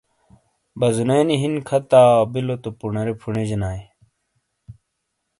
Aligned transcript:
بزونے 0.79 1.17
نی 1.27 1.35
ہِن 1.41 1.53
کھتاؤ 1.67 2.15
بِیلو 2.31 2.55
تو 2.63 2.69
پُنارے 2.79 3.13
پھُنیجینائیے۔ 3.19 3.85